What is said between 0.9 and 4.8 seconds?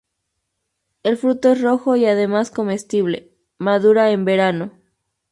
El fruto es rojo y además comestible; madura en verano.